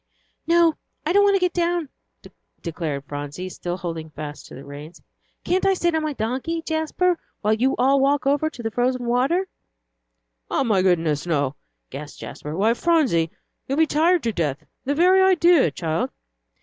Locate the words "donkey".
6.13-6.63